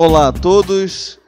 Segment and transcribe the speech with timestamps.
[0.00, 1.18] Olá a todos.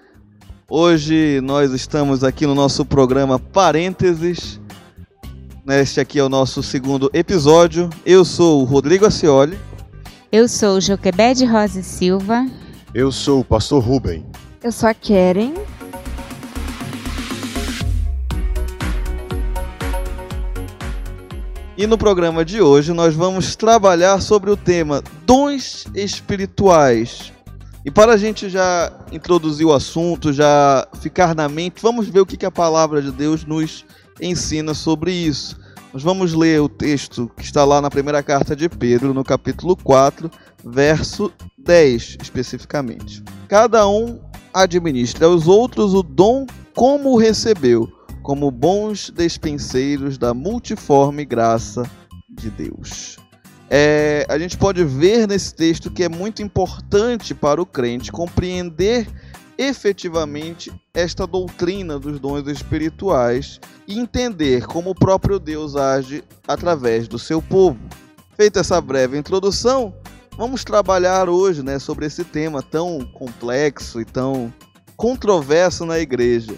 [0.68, 4.60] Hoje nós estamos aqui no nosso programa Parênteses.
[5.66, 7.90] Este aqui é o nosso segundo episódio.
[8.06, 9.58] Eu sou o Rodrigo Acioli.
[10.30, 12.46] Eu sou o Joquebede Rosa Silva.
[12.94, 14.24] Eu sou o pastor Rubem.
[14.62, 15.54] Eu sou a Keren.
[21.76, 27.32] E no programa de hoje nós vamos trabalhar sobre o tema dons espirituais.
[27.84, 32.26] E para a gente já introduzir o assunto, já ficar na mente, vamos ver o
[32.26, 33.86] que a palavra de Deus nos
[34.20, 35.58] ensina sobre isso.
[35.92, 39.74] Nós vamos ler o texto que está lá na primeira carta de Pedro, no capítulo
[39.76, 40.30] 4,
[40.62, 43.24] verso 10, especificamente.
[43.48, 44.20] Cada um
[44.52, 47.90] administra aos outros o dom como o recebeu,
[48.22, 51.82] como bons despenseiros da multiforme graça
[52.28, 53.16] de Deus.
[53.72, 59.06] É, a gente pode ver nesse texto que é muito importante para o crente compreender
[59.56, 67.16] efetivamente esta doutrina dos dons espirituais e entender como o próprio Deus age através do
[67.16, 67.78] seu povo.
[68.36, 69.94] Feita essa breve introdução,
[70.36, 74.52] vamos trabalhar hoje né, sobre esse tema tão complexo e tão
[74.96, 76.54] controverso na igreja.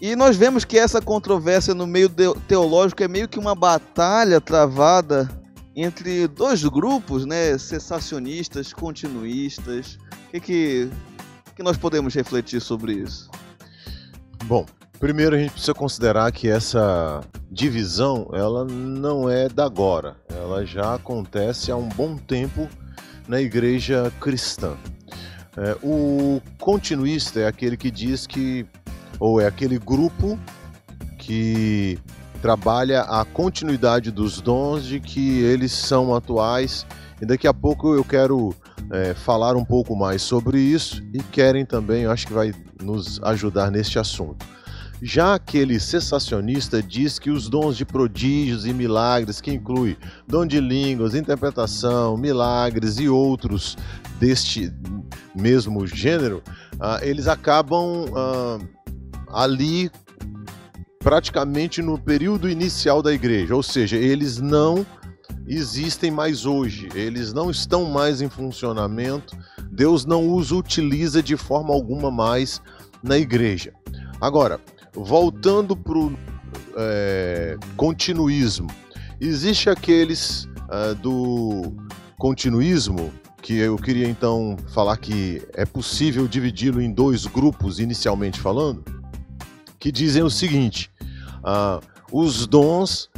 [0.00, 2.08] E nós vemos que essa controvérsia no meio
[2.46, 5.41] teológico é meio que uma batalha travada
[5.74, 9.98] entre dois grupos, né, cessacionistas, continuistas.
[10.28, 10.90] O que, que,
[11.56, 13.30] que nós podemos refletir sobre isso?
[14.44, 14.66] Bom,
[14.98, 17.20] primeiro a gente precisa considerar que essa
[17.50, 22.68] divisão ela não é da agora, ela já acontece há um bom tempo
[23.28, 24.76] na igreja cristã.
[25.56, 28.66] É, o continuista é aquele que diz que,
[29.20, 30.38] ou é aquele grupo
[31.18, 31.98] que
[32.42, 36.84] trabalha a continuidade dos dons, de que eles são atuais.
[37.20, 38.52] E daqui a pouco eu quero
[38.90, 42.52] é, falar um pouco mais sobre isso e querem também, eu acho que vai
[42.82, 44.44] nos ajudar neste assunto.
[45.00, 50.60] Já aquele cessacionista diz que os dons de prodígios e milagres, que inclui dom de
[50.60, 53.76] línguas, interpretação, milagres e outros
[54.18, 54.72] deste
[55.34, 56.42] mesmo gênero,
[56.80, 58.58] ah, eles acabam ah,
[59.32, 59.90] ali
[61.02, 64.86] praticamente no período inicial da igreja, ou seja, eles não
[65.46, 69.36] existem mais hoje, eles não estão mais em funcionamento,
[69.70, 72.62] Deus não os utiliza de forma alguma mais
[73.02, 73.72] na igreja.
[74.20, 74.60] Agora,
[74.94, 76.12] voltando para o
[76.76, 78.68] é, continuismo,
[79.20, 81.74] existe aqueles uh, do
[82.16, 89.01] continuismo que eu queria então falar que é possível dividi-lo em dois grupos inicialmente falando,
[89.82, 90.88] que dizem o seguinte:
[91.38, 93.10] uh, os dons,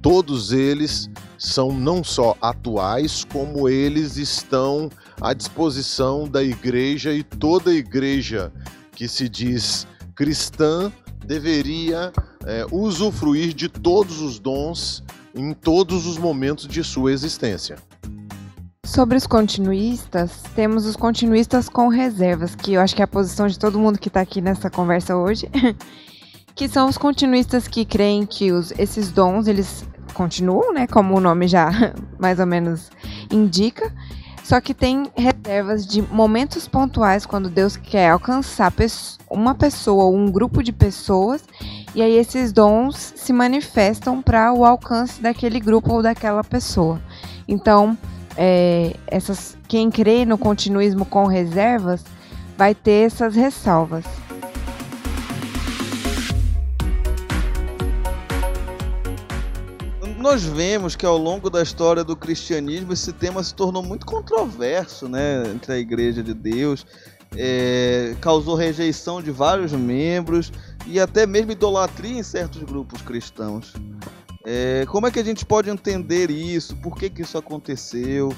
[0.00, 4.88] todos eles são não só atuais, como eles estão
[5.20, 8.52] à disposição da igreja e toda igreja
[8.92, 9.84] que se diz
[10.14, 10.92] cristã
[11.26, 12.12] deveria
[12.44, 15.02] é, usufruir de todos os dons
[15.34, 17.76] em todos os momentos de sua existência.
[18.84, 23.46] Sobre os continuistas, temos os continuistas com reservas, que eu acho que é a posição
[23.46, 25.48] de todo mundo que está aqui nessa conversa hoje,
[26.54, 31.20] que são os continuistas que creem que os, esses dons eles continuam, né, como o
[31.20, 31.70] nome já
[32.18, 32.90] mais ou menos
[33.30, 33.92] indica,
[34.42, 38.72] só que tem reservas de momentos pontuais quando Deus quer alcançar
[39.30, 41.44] uma pessoa ou um grupo de pessoas,
[41.94, 47.00] e aí esses dons se manifestam para o alcance daquele grupo ou daquela pessoa.
[47.46, 47.96] Então,
[48.36, 52.04] é, essas, quem crê no continuismo com reservas
[52.56, 54.04] vai ter essas ressalvas.
[60.22, 65.08] Nós vemos que ao longo da história do cristianismo esse tema se tornou muito controverso
[65.08, 66.86] né, entre a Igreja de Deus,
[67.36, 70.52] é, causou rejeição de vários membros
[70.86, 73.74] e até mesmo idolatria em certos grupos cristãos.
[74.46, 76.76] É, como é que a gente pode entender isso?
[76.76, 78.32] Por que, que isso aconteceu?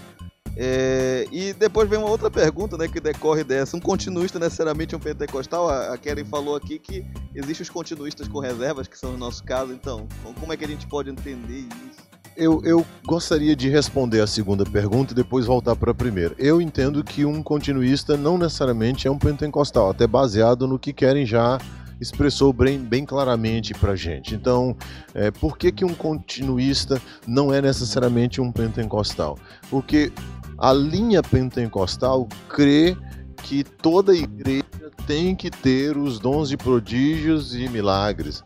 [0.56, 3.76] É, e depois vem uma outra pergunta né, que decorre dessa.
[3.76, 5.68] Um continuista necessariamente um pentecostal?
[5.68, 7.04] A, Karen falou aqui que
[7.34, 9.72] existem os continuistas com reservas, que são o nosso caso.
[9.72, 10.06] Então,
[10.38, 12.04] como é que a gente pode entender isso?
[12.36, 16.34] Eu, eu gostaria de responder a segunda pergunta e depois voltar para a primeira.
[16.36, 21.24] Eu entendo que um continuista não necessariamente é um pentecostal, até baseado no que querem
[21.24, 21.58] já
[22.00, 24.34] expressou bem, bem claramente para gente.
[24.34, 24.76] Então,
[25.14, 29.38] é, por que, que um continuista não é necessariamente um pentecostal?
[29.70, 30.12] Porque
[30.58, 32.96] a linha pentecostal crê
[33.42, 34.64] que toda igreja
[35.06, 38.42] tem que ter os dons de prodígios e milagres.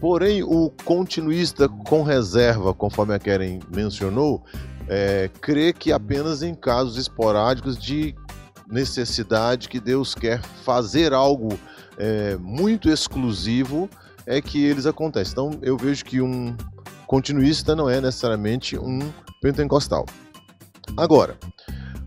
[0.00, 4.42] Porém, o continuista com reserva, conforme a Karen mencionou,
[4.88, 8.14] é, crê que apenas em casos esporádicos de
[8.68, 11.56] necessidade, que Deus quer fazer algo
[11.96, 13.88] é, muito exclusivo,
[14.26, 15.32] é que eles acontecem.
[15.32, 16.56] Então eu vejo que um
[17.06, 18.98] continuista não é necessariamente um
[19.40, 20.06] pentecostal.
[20.96, 21.38] Agora,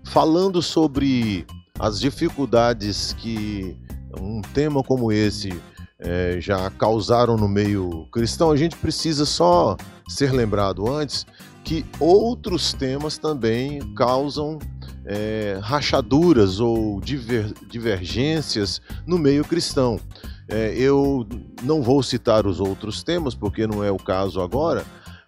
[0.06, 1.46] falando sobre
[1.80, 3.78] as dificuldades que
[4.20, 5.60] um tema como esse
[6.00, 9.76] é, já causaram no meio cristão, a gente precisa só
[10.08, 11.26] ser lembrado antes
[11.64, 14.60] que outros temas também causam
[15.04, 20.00] é, rachaduras ou diver, divergências no meio cristão.
[20.48, 21.28] É, eu
[21.64, 24.86] não vou citar os outros temas, porque não é o caso agora,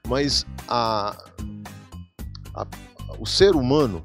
[0.08, 1.18] mas a,
[2.54, 2.68] a,
[3.20, 4.04] o ser humano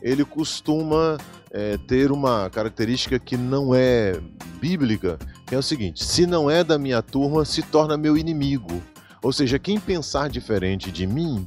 [0.00, 1.16] ele costuma
[1.50, 4.20] é, ter uma característica que não é
[4.60, 8.82] bíblica, que é o seguinte: se não é da minha turma, se torna meu inimigo.
[9.22, 11.46] Ou seja, quem pensar diferente de mim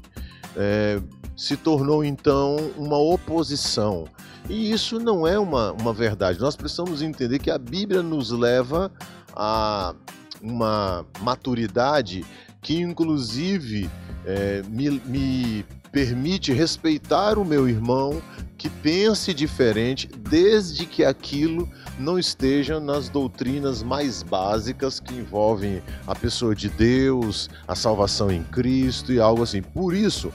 [0.56, 1.02] é,
[1.36, 4.06] se tornou então uma oposição.
[4.50, 6.40] E isso não é uma, uma verdade.
[6.40, 8.92] Nós precisamos entender que a Bíblia nos leva
[9.36, 9.94] a
[10.42, 12.24] uma maturidade
[12.62, 13.90] que, inclusive,
[14.26, 15.66] é, me, me
[15.96, 18.22] permite respeitar o meu irmão
[18.58, 26.14] que pense diferente, desde que aquilo não esteja nas doutrinas mais básicas que envolvem a
[26.14, 29.62] pessoa de Deus, a salvação em Cristo e algo assim.
[29.62, 30.34] Por isso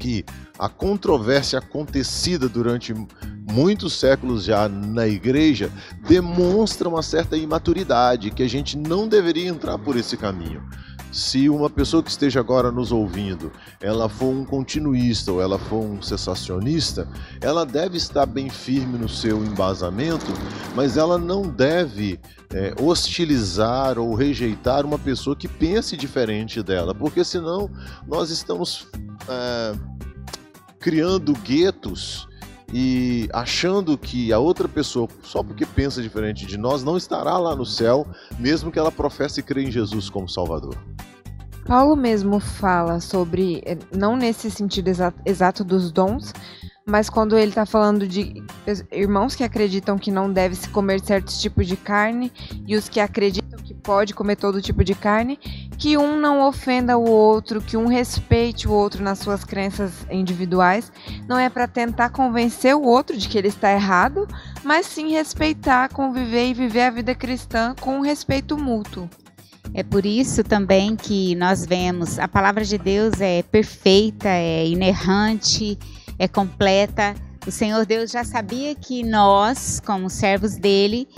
[0.00, 0.24] que
[0.58, 2.94] a controvérsia acontecida durante
[3.50, 5.70] muitos séculos já na igreja
[6.08, 10.62] demonstra uma certa imaturidade, que a gente não deveria entrar por esse caminho
[11.12, 15.84] se uma pessoa que esteja agora nos ouvindo, ela for um continuista ou ela for
[15.84, 17.06] um cessacionista,
[17.40, 20.32] ela deve estar bem firme no seu embasamento,
[20.74, 22.18] mas ela não deve
[22.50, 27.70] é, hostilizar ou rejeitar uma pessoa que pense diferente dela, porque senão
[28.08, 28.88] nós estamos
[29.28, 29.74] é,
[30.80, 32.26] criando guetos
[32.72, 37.54] e achando que a outra pessoa, só porque pensa diferente de nós, não estará lá
[37.54, 38.06] no céu,
[38.38, 40.76] mesmo que ela professe crer em Jesus como Salvador.
[41.66, 44.88] Paulo mesmo fala sobre, eh, não nesse sentido
[45.24, 46.32] exato dos dons,
[46.86, 48.42] mas quando ele está falando de
[48.90, 52.32] irmãos que acreditam que não deve se comer certos tipos de carne
[52.66, 55.36] e os que acreditam que pode comer todo tipo de carne,
[55.78, 60.90] que um não ofenda o outro, que um respeite o outro nas suas crenças individuais,
[61.28, 64.26] não é para tentar convencer o outro de que ele está errado,
[64.64, 69.08] mas sim respeitar, conviver e viver a vida cristã com um respeito mútuo.
[69.74, 75.78] É por isso também que nós vemos a palavra de Deus é perfeita, é inerrante,
[76.18, 77.14] é completa.
[77.46, 81.08] O Senhor Deus já sabia que nós, como servos dele,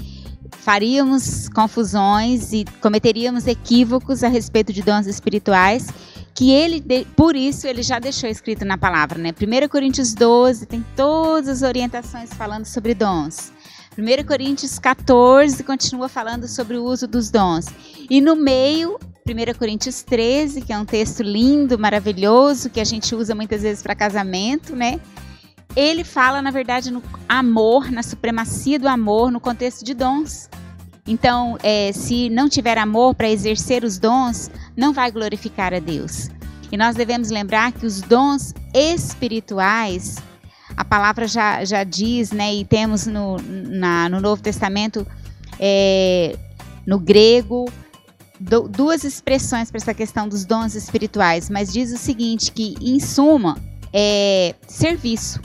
[0.50, 5.88] faríamos confusões e cometeríamos equívocos a respeito de dons espirituais,
[6.34, 6.82] que ele,
[7.16, 9.30] por isso, ele já deixou escrito na palavra, né?
[9.30, 13.52] 1 Coríntios 12 tem todas as orientações falando sobre dons.
[13.96, 17.66] 1 Coríntios 14 continua falando sobre o uso dos dons.
[18.10, 23.14] E no meio, 1 Coríntios 13, que é um texto lindo, maravilhoso, que a gente
[23.14, 25.00] usa muitas vezes para casamento, né?
[25.74, 30.48] Ele fala, na verdade, no amor, na supremacia do amor, no contexto de dons.
[31.06, 36.28] Então, é, se não tiver amor para exercer os dons, não vai glorificar a Deus.
[36.70, 40.16] E nós devemos lembrar que os dons espirituais
[40.76, 45.06] a palavra já, já diz, né, e temos no, na, no Novo Testamento,
[45.58, 46.36] é,
[46.86, 47.66] no grego,
[48.44, 53.00] do, duas expressões para essa questão dos dons espirituais, mas diz o seguinte, que em
[53.00, 53.56] suma,
[53.92, 55.40] é serviço.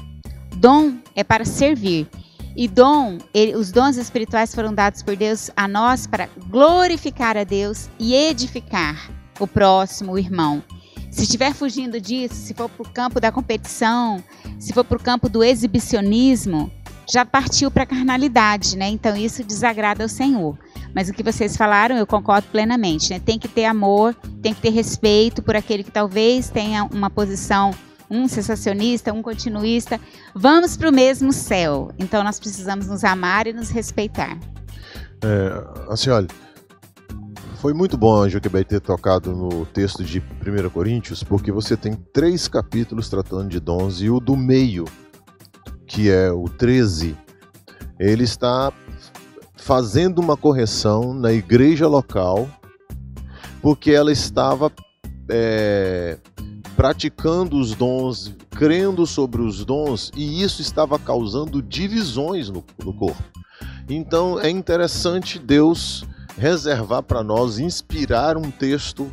[0.58, 2.08] Dom é para servir.
[2.56, 7.46] E dom, ele, os dons espirituais foram dados por Deus a nós para glorificar a
[7.46, 10.62] Deus e edificar o próximo, o irmão.
[11.10, 14.22] Se estiver fugindo disso, se for para o campo da competição,
[14.60, 16.70] se for para o campo do exibicionismo,
[17.10, 18.90] já partiu para a carnalidade, né?
[18.90, 20.58] Então isso desagrada ao Senhor.
[20.94, 23.10] Mas o que vocês falaram, eu concordo plenamente.
[23.12, 23.20] Né?
[23.20, 27.72] Tem que ter amor, tem que ter respeito por aquele que talvez tenha uma posição,
[28.10, 30.00] um sensacionista, um continuista.
[30.36, 31.92] Vamos para o mesmo céu.
[31.98, 34.38] Então nós precisamos nos amar e nos respeitar.
[35.22, 36.28] É, assim, olha,
[37.60, 41.94] foi muito bom a Joquebed ter tocado no texto de 1 Coríntios, porque você tem
[42.14, 44.86] três capítulos tratando de dons e o do meio,
[45.86, 47.18] que é o 13,
[48.00, 48.72] ele está
[49.70, 52.50] fazendo uma correção na igreja local,
[53.62, 54.72] porque ela estava
[55.30, 56.18] é,
[56.76, 63.22] praticando os dons, crendo sobre os dons, e isso estava causando divisões no, no corpo.
[63.88, 66.04] Então é interessante Deus
[66.36, 69.08] reservar para nós, inspirar um texto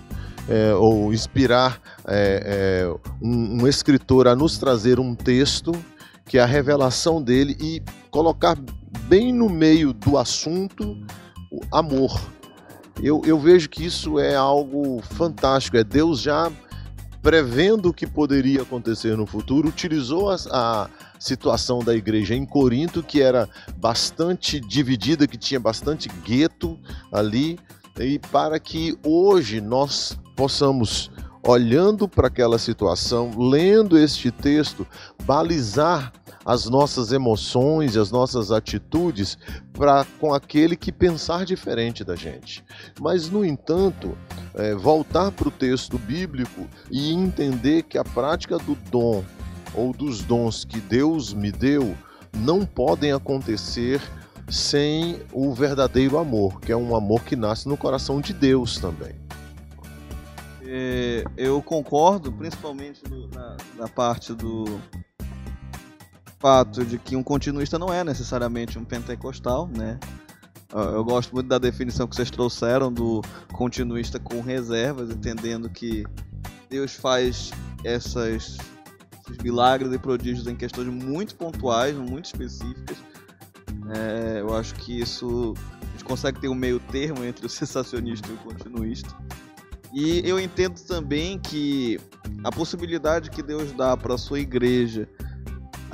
[0.49, 5.73] é, ou inspirar é, é, um, um, escritor a nos trazer um texto
[6.25, 8.57] que é a revelação dele e colocar
[8.97, 10.97] bem no meio do assunto
[11.51, 12.21] o amor.
[13.03, 16.51] Eu, eu vejo que isso é algo fantástico, é Deus já
[17.23, 20.89] prevendo o que poderia acontecer no futuro, utilizou a, a
[21.19, 26.79] situação da igreja em Corinto, que era bastante dividida, que tinha bastante gueto
[27.13, 27.59] ali,
[27.99, 31.11] e para que hoje nós possamos,
[31.43, 34.87] olhando para aquela situação, lendo este texto,
[35.25, 36.13] balizar
[36.47, 39.37] as nossas emoções e as nossas atitudes
[39.73, 42.65] para com aquele que pensar diferente da gente.
[43.01, 44.17] Mas, no entanto,
[44.55, 49.25] é, voltar para o texto bíblico e entender que a prática do dom
[49.75, 51.97] ou dos dons que Deus me deu
[52.33, 54.01] não podem acontecer
[54.49, 59.17] sem o verdadeiro amor, que é um amor que nasce no coração de Deus também.
[60.63, 64.65] É, eu concordo, principalmente no, na, na parte do
[66.47, 69.99] fato de que um continuista não é necessariamente um pentecostal, né?
[70.73, 73.21] Eu gosto muito da definição que vocês trouxeram do
[73.53, 76.05] continuista com reservas, entendendo que
[76.71, 77.51] Deus faz
[77.83, 78.59] essas,
[79.21, 82.97] esses milagres e prodígios em questões muito pontuais, muito específicas.
[83.97, 88.29] É, eu acho que isso a gente consegue ter um meio termo entre o sensacionista
[88.31, 89.13] e o continuista.
[89.93, 91.99] E eu entendo também que
[92.45, 95.09] a possibilidade que Deus dá para a sua igreja,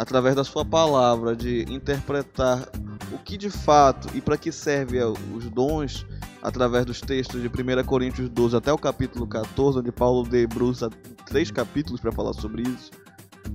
[0.02, 2.68] através da sua palavra, de interpretar
[3.12, 4.98] o que de fato e para que serve
[5.32, 6.04] os dons,
[6.42, 10.90] através dos textos de 1 Coríntios 12 até o capítulo 14, onde Paulo debruça
[11.24, 12.90] três capítulos para falar sobre isso,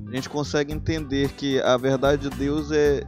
[0.08, 3.06] a gente consegue entender que a verdade de Deus é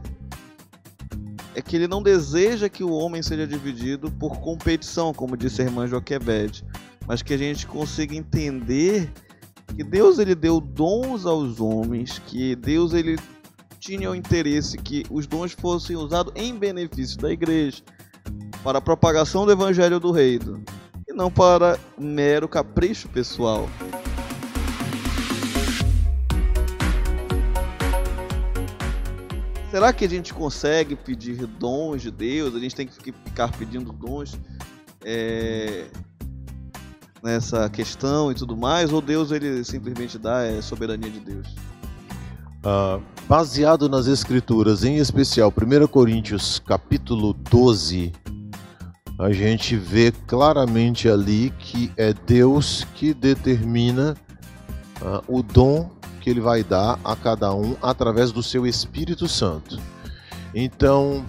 [1.52, 5.64] é que ele não deseja que o homem seja dividido por competição, como disse a
[5.64, 6.64] irmã Joquebed,
[7.08, 9.10] mas que a gente consiga entender
[9.74, 13.18] que Deus ele deu dons aos homens, que Deus ele
[13.78, 17.82] tinha o interesse que os dons fossem usados em benefício da igreja,
[18.62, 20.62] para a propagação do evangelho do reino,
[21.08, 23.68] e não para mero capricho pessoal.
[29.70, 32.54] Será que a gente consegue pedir dons de Deus?
[32.56, 34.36] A gente tem que ficar pedindo dons
[35.04, 35.86] é,
[37.22, 38.92] nessa questão e tudo mais?
[38.92, 41.46] Ou Deus ele simplesmente dá é soberania de Deus?
[42.64, 48.12] Uh, baseado nas escrituras, em especial 1 Coríntios capítulo 12,
[49.18, 54.14] a gente vê claramente ali que é Deus que determina
[55.00, 59.78] uh, o dom que ele vai dar a cada um através do seu Espírito Santo.
[60.54, 61.24] Então,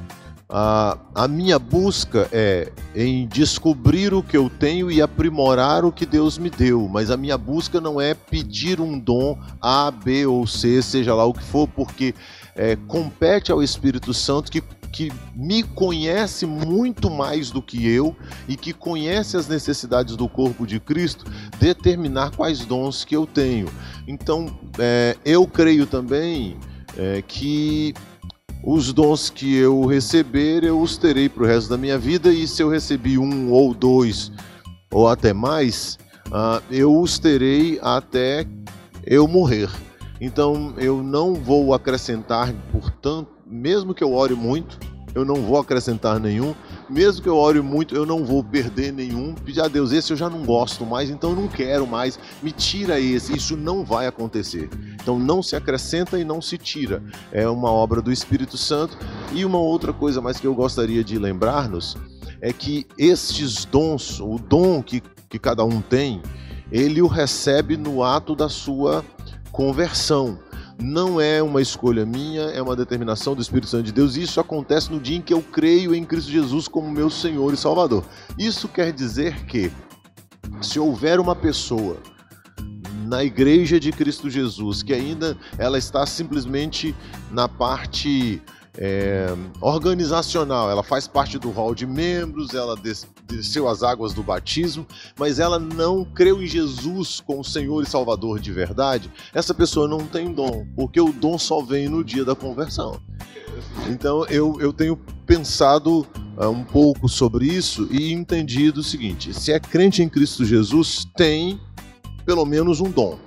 [0.51, 6.05] a, a minha busca é em descobrir o que eu tenho e aprimorar o que
[6.05, 10.45] Deus me deu, mas a minha busca não é pedir um dom A, B ou
[10.45, 12.13] C, seja lá o que for, porque
[12.53, 18.13] é, compete ao Espírito Santo que que me conhece muito mais do que eu
[18.45, 21.23] e que conhece as necessidades do corpo de Cristo,
[21.57, 23.69] determinar quais dons que eu tenho.
[24.05, 26.57] Então, é, eu creio também
[26.97, 27.93] é, que
[28.63, 32.47] os dons que eu receber, eu os terei para o resto da minha vida, e
[32.47, 34.31] se eu recebi um ou dois
[34.91, 38.45] ou até mais, uh, eu os terei até
[39.05, 39.69] eu morrer.
[40.19, 44.77] Então eu não vou acrescentar, portanto, mesmo que eu ore muito,
[45.15, 46.53] eu não vou acrescentar nenhum.
[46.91, 49.33] Mesmo que eu ore muito, eu não vou perder nenhum.
[49.33, 52.19] Pedir a Deus, esse eu já não gosto mais, então eu não quero mais.
[52.43, 53.33] Me tira esse.
[53.33, 54.69] Isso não vai acontecer.
[55.01, 57.01] Então não se acrescenta e não se tira.
[57.31, 58.97] É uma obra do Espírito Santo.
[59.31, 61.95] E uma outra coisa mais que eu gostaria de lembrar-nos
[62.41, 66.21] é que estes dons, o dom que, que cada um tem,
[66.69, 69.05] ele o recebe no ato da sua
[69.49, 70.37] conversão
[70.81, 74.17] não é uma escolha minha, é uma determinação do Espírito Santo de Deus.
[74.17, 77.57] Isso acontece no dia em que eu creio em Cristo Jesus como meu Senhor e
[77.57, 78.03] Salvador.
[78.37, 79.71] Isso quer dizer que,
[80.61, 81.97] se houver uma pessoa
[83.05, 86.95] na igreja de Cristo Jesus que ainda ela está simplesmente
[87.29, 88.41] na parte
[88.77, 89.27] é,
[89.59, 92.75] organizacional, ela faz parte do hall de membros, ela
[93.37, 94.85] desceu as águas do batismo,
[95.17, 100.05] mas ela não creu em Jesus como Senhor e Salvador de verdade, essa pessoa não
[100.05, 102.99] tem dom, porque o dom só vem no dia da conversão.
[103.89, 106.07] Então eu, eu tenho pensado
[106.37, 111.05] uh, um pouco sobre isso e entendido o seguinte: se é crente em Cristo Jesus,
[111.15, 111.59] tem
[112.25, 113.19] pelo menos um dom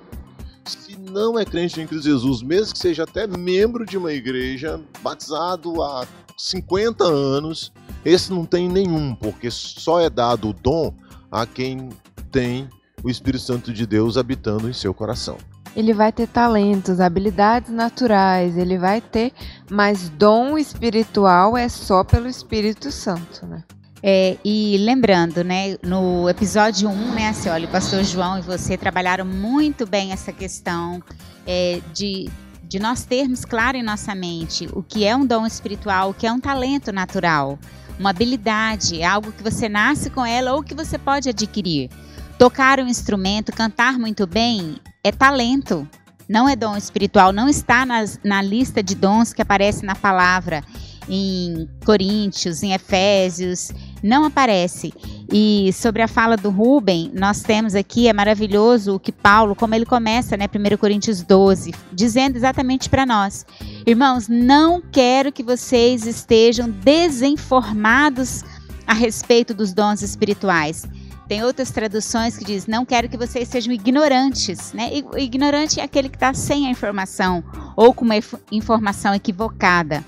[1.15, 5.81] não é crente em Cristo Jesus, mesmo que seja até membro de uma igreja, batizado
[5.81, 6.05] há
[6.37, 7.71] 50 anos,
[8.03, 10.93] esse não tem nenhum, porque só é dado o dom
[11.31, 11.89] a quem
[12.31, 12.69] tem
[13.03, 15.37] o Espírito Santo de Deus habitando em seu coração.
[15.75, 19.33] ele vai ter talentos, habilidades naturais, ele vai ter,
[19.69, 23.63] mas dom espiritual é só pelo Espírito Santo, né?
[24.07, 28.77] É, e lembrando, né, no episódio 1, né, assim, olha, o pastor João e você
[28.77, 31.01] trabalharam muito bem essa questão
[31.45, 32.29] é, de,
[32.75, 36.27] de nós termos claro em nossa mente o que é um dom espiritual, o que
[36.27, 37.57] é um talento natural,
[37.97, 41.89] uma habilidade, algo que você nasce com ela ou que você pode adquirir.
[42.37, 45.87] Tocar um instrumento, cantar muito bem, é talento,
[46.27, 50.61] não é dom espiritual, não está nas, na lista de dons que aparece na palavra
[51.09, 53.71] em Coríntios, em Efésios,
[54.01, 54.93] não aparece.
[55.31, 59.75] E sobre a fala do Rubem, nós temos aqui, é maravilhoso o que Paulo, como
[59.75, 63.45] ele começa, né, 1 Coríntios 12, dizendo exatamente para nós:
[63.85, 68.43] Irmãos, não quero que vocês estejam desinformados
[68.87, 70.87] a respeito dos dons espirituais.
[71.27, 74.91] Tem outras traduções que diz: não quero que vocês sejam ignorantes, né?
[75.17, 77.43] Ignorante é aquele que está sem a informação
[77.75, 78.15] ou com uma
[78.51, 80.03] informação equivocada.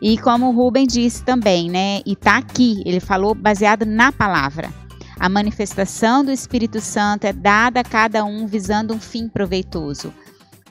[0.00, 2.00] E como o Rubem disse também, né?
[2.06, 4.72] E está aqui, ele falou baseado na palavra.
[5.18, 10.14] A manifestação do Espírito Santo é dada a cada um visando um fim proveitoso.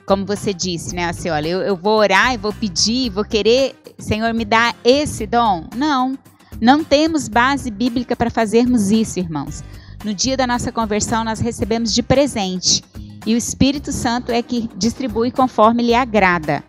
[0.06, 1.04] Como você disse, né?
[1.04, 5.26] Assim, olha, eu, eu vou orar, eu vou pedir, vou querer, Senhor, me dá esse
[5.26, 5.68] dom.
[5.76, 6.18] Não,
[6.58, 9.62] não temos base bíblica para fazermos isso, irmãos.
[10.02, 12.82] No dia da nossa conversão, nós recebemos de presente.
[13.26, 16.64] E o Espírito Santo é que distribui conforme lhe agrada.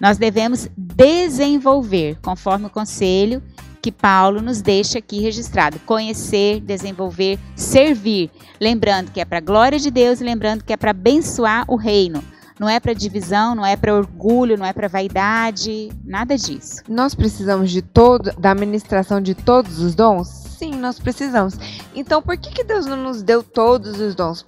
[0.00, 3.42] Nós devemos desenvolver, conforme o conselho
[3.84, 8.30] que Paulo nos deixa aqui registrado: conhecer, desenvolver, servir.
[8.58, 11.76] Lembrando que é para a glória de Deus e lembrando que é para abençoar o
[11.76, 12.24] reino.
[12.58, 16.82] Não é para divisão, não é para orgulho, não é para vaidade, nada disso.
[16.88, 20.28] Nós precisamos de todo, da administração de todos os dons?
[20.28, 21.58] Sim, nós precisamos.
[21.94, 24.44] Então, por que, que Deus não nos deu todos os dons?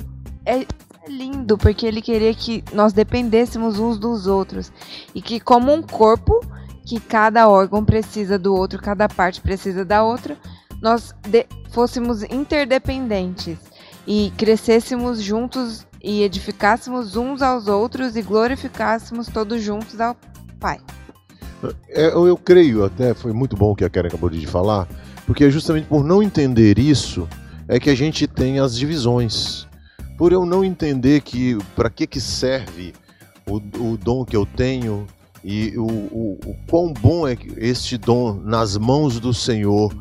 [0.46, 0.64] É,
[1.08, 4.72] lindo, porque ele queria que nós dependêssemos uns dos outros.
[5.14, 6.40] E que, como um corpo,
[6.84, 10.36] que cada órgão precisa do outro, cada parte precisa da outra,
[10.80, 11.14] nós
[11.70, 13.58] fôssemos interdependentes
[14.06, 20.16] e crescêssemos juntos e edificássemos uns aos outros e glorificássemos todos juntos ao
[20.60, 20.78] Pai.
[21.88, 24.86] É, eu, eu creio até, foi muito bom o que a Karen acabou de falar,
[25.26, 27.28] porque é justamente por não entender isso
[27.68, 29.65] é que a gente tem as divisões
[30.16, 32.94] por eu não entender que para que, que serve
[33.46, 35.06] o, o dom que eu tenho
[35.44, 39.94] e o, o, o quão bom é este dom nas mãos do Senhor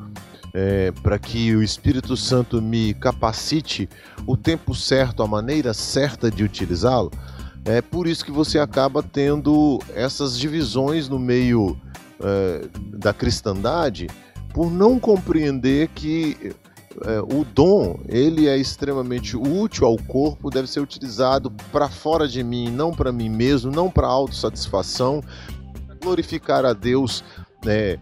[0.56, 3.90] é, para que o Espírito Santo me capacite
[4.26, 7.12] o tempo certo, a maneira certa de utilizá-lo.
[7.66, 11.78] É por isso que você acaba tendo essas divisões no meio
[12.22, 14.08] é, da cristandade,
[14.54, 16.56] por não compreender que
[17.04, 22.44] é, o dom ele é extremamente útil ao corpo, deve ser utilizado para fora de
[22.44, 25.22] mim, não para mim mesmo, não para autossatisfação,
[26.02, 27.24] glorificar a Deus,
[27.66, 27.98] né,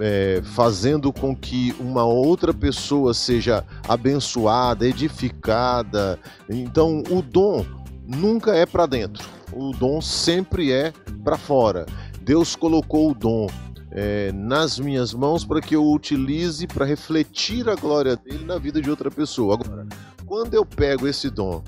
[0.00, 6.18] é, fazendo com que uma outra pessoa seja abençoada, edificada.
[6.48, 7.64] Então, o dom
[8.06, 10.92] nunca é para dentro, o dom sempre é
[11.22, 11.86] para fora.
[12.20, 13.46] Deus colocou o dom
[13.94, 18.82] é, nas minhas mãos para que eu utilize para refletir a glória dele na vida
[18.82, 19.54] de outra pessoa.
[19.54, 19.86] Agora,
[20.26, 21.62] quando eu pego esse dom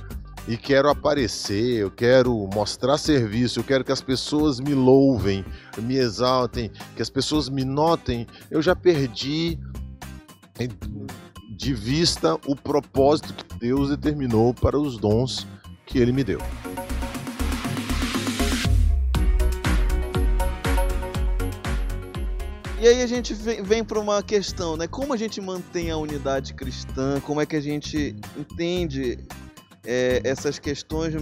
[0.49, 5.45] e quero aparecer, eu quero mostrar serviço, eu quero que as pessoas me louvem,
[5.79, 9.59] me exaltem, que as pessoas me notem, eu já perdi
[11.57, 15.47] de vista o propósito que Deus determinou para os dons
[15.87, 16.41] que ele me deu.
[22.79, 24.87] E aí a gente vem, vem para uma questão, né?
[24.87, 27.19] Como a gente mantém a unidade cristã?
[27.21, 29.19] Como é que a gente entende
[29.87, 31.14] é, essas questões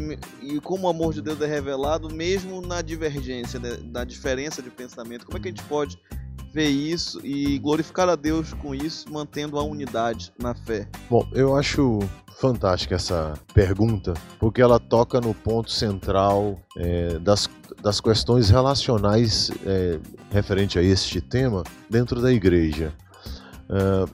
[0.43, 3.79] e como o amor de Deus é revelado mesmo na divergência, né?
[3.85, 5.27] na diferença de pensamento?
[5.27, 5.99] Como é que a gente pode
[6.53, 10.89] ver isso e glorificar a Deus com isso, mantendo a unidade na fé?
[11.11, 11.99] Bom, eu acho
[12.39, 17.49] fantástica essa pergunta, porque ela toca no ponto central é, das,
[17.83, 19.99] das questões relacionais é,
[20.31, 22.93] referente a este tema dentro da igreja.
[23.69, 24.09] Uh,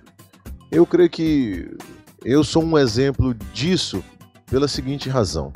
[0.70, 1.76] eu creio que
[2.24, 4.02] eu sou um exemplo disso
[4.50, 5.52] pela seguinte razão.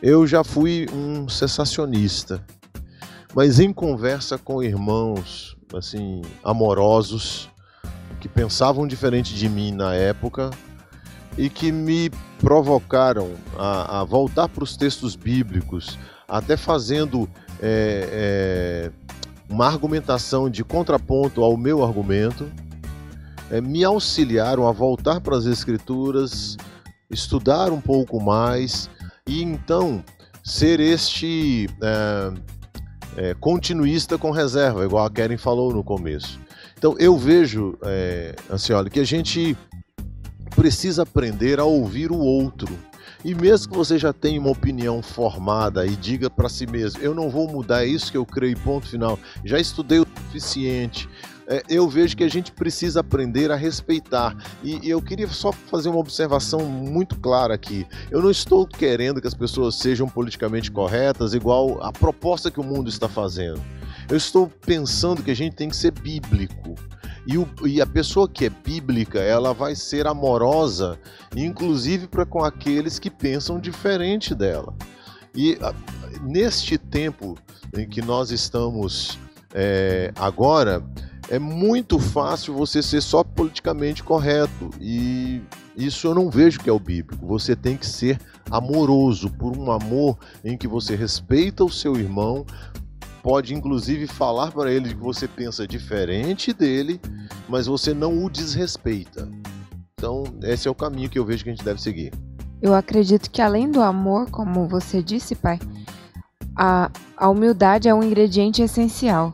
[0.00, 2.42] Eu já fui um cessacionista,
[3.34, 7.50] mas em conversa com irmãos assim amorosos
[8.20, 10.50] que pensavam diferente de mim na época,
[11.36, 17.28] e que me provocaram a, a voltar para os textos bíblicos, até fazendo
[17.60, 18.90] é, é,
[19.48, 22.50] uma argumentação de contraponto ao meu argumento,
[23.50, 26.56] é, me auxiliaram a voltar para as Escrituras,
[27.12, 28.88] estudar um pouco mais
[29.26, 30.02] e então
[30.42, 32.32] ser este é,
[33.16, 36.40] é, continuista com reserva, igual a Karen falou no começo.
[36.76, 38.34] Então eu vejo, é,
[38.74, 39.56] olha, que a gente
[40.56, 42.76] precisa aprender a ouvir o outro.
[43.24, 47.14] E mesmo que você já tenha uma opinião formada e diga para si mesmo, eu
[47.14, 51.08] não vou mudar é isso que eu creio, ponto final, já estudei o suficiente,
[51.46, 54.36] é, eu vejo que a gente precisa aprender a respeitar.
[54.62, 57.86] E, e, eu queria só fazer uma observação muito clara aqui.
[58.10, 62.64] Eu não estou querendo que as pessoas sejam politicamente corretas, igual a proposta que o
[62.64, 63.60] mundo está fazendo.
[64.08, 66.74] Eu estou pensando que a gente tem que ser bíblico.
[67.26, 70.98] E, o, e, a pessoa que é bíblica, ela vai ser amorosa,
[71.36, 74.74] inclusive para com aqueles que pensam diferente dela.
[75.34, 75.72] E a,
[76.22, 77.38] neste tempo
[77.76, 79.18] em que nós estamos
[79.54, 80.82] é, agora,
[81.32, 85.40] é muito fácil você ser só politicamente correto e
[85.74, 87.26] isso eu não vejo que é o bíblico.
[87.26, 92.44] Você tem que ser amoroso, por um amor em que você respeita o seu irmão,
[93.22, 97.00] pode inclusive falar para ele que você pensa diferente dele,
[97.48, 99.26] mas você não o desrespeita.
[99.94, 102.12] Então, esse é o caminho que eu vejo que a gente deve seguir.
[102.60, 105.58] Eu acredito que além do amor, como você disse, pai,
[106.54, 109.32] a, a humildade é um ingrediente essencial.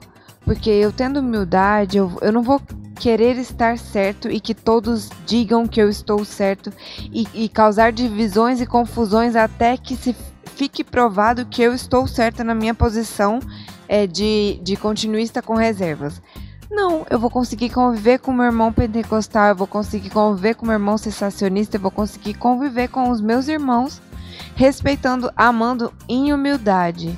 [0.49, 2.59] Porque eu tendo humildade, eu, eu não vou
[2.99, 6.73] querer estar certo e que todos digam que eu estou certo
[7.13, 10.17] e, e causar divisões e confusões até que se
[10.57, 13.41] fique provado que eu estou certa na minha posição
[13.87, 16.23] é, de, de continuista com reservas.
[16.71, 20.77] Não, eu vou conseguir conviver com meu irmão pentecostal, eu vou conseguir conviver com meu
[20.77, 24.01] irmão sensacionista, eu vou conseguir conviver com os meus irmãos,
[24.57, 27.15] respeitando, amando em humildade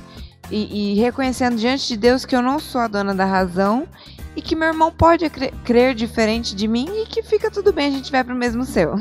[0.51, 3.87] e, e, reconhecendo diante de Deus que eu não sou a dona da razão
[4.35, 7.91] e que meu irmão pode crer, diferente de mim e que fica tudo bem a
[7.91, 8.95] gente vai para o mesmo céu.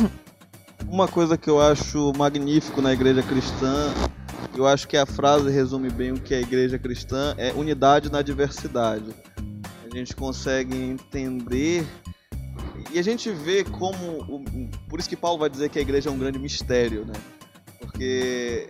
[0.89, 3.93] Uma coisa que eu acho magnífico na igreja cristã,
[4.57, 8.11] eu acho que a frase resume bem o que é a igreja cristã, é unidade
[8.11, 9.15] na diversidade.
[9.91, 11.85] A gente consegue entender
[12.93, 14.45] e a gente vê como.
[14.89, 17.15] Por isso que Paulo vai dizer que a igreja é um grande mistério, né?
[17.79, 18.69] Porque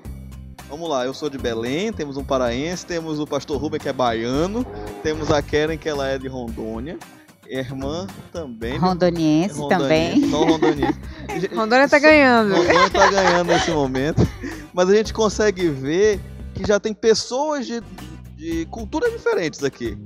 [0.70, 3.92] Vamos lá, eu sou de Belém, temos um paraense, temos o pastor Rubem que é
[3.92, 4.64] baiano,
[5.02, 6.96] temos a Keren que ela é de Rondônia,
[7.44, 8.78] irmã também.
[8.78, 10.20] Rondoniense, também.
[10.20, 10.96] Não rondoniense.
[11.52, 12.54] Rondônia tá ganhando.
[12.54, 14.22] Rondônia tá ganhando nesse momento.
[14.72, 16.20] Mas a gente consegue ver
[16.54, 17.82] que já tem pessoas de,
[18.36, 19.98] de culturas diferentes aqui.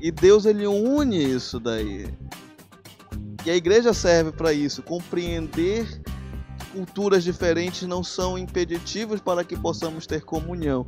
[0.00, 2.08] E Deus ele une isso daí.
[3.44, 6.00] E a igreja serve para isso, compreender
[6.72, 10.86] culturas diferentes não são impeditivos para que possamos ter comunhão.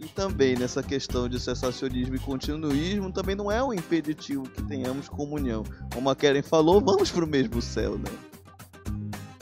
[0.00, 5.08] E também nessa questão de cessacionismo e continuismo, também não é um impeditivo que tenhamos
[5.08, 5.64] comunhão.
[5.92, 8.10] Como a Karen falou, vamos para o mesmo céu, né?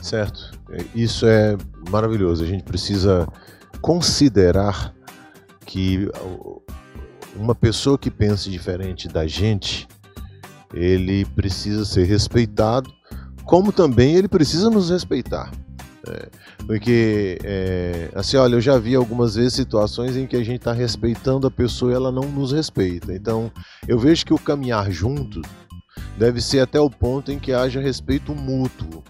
[0.01, 0.51] Certo.
[0.71, 1.55] É, isso é
[1.89, 2.43] maravilhoso.
[2.43, 3.27] A gente precisa
[3.81, 4.93] considerar
[5.65, 6.09] que
[7.35, 9.87] uma pessoa que pense diferente da gente,
[10.73, 12.91] ele precisa ser respeitado,
[13.45, 15.51] como também ele precisa nos respeitar.
[16.09, 16.29] É,
[16.65, 20.71] porque, é, assim, olha, eu já vi algumas vezes situações em que a gente está
[20.71, 23.13] respeitando a pessoa e ela não nos respeita.
[23.13, 23.51] Então,
[23.87, 25.41] eu vejo que o caminhar junto
[26.17, 29.03] deve ser até o ponto em que haja respeito mútuo.